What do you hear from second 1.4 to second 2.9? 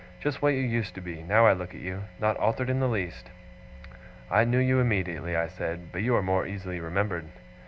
I look at you! Not altered in the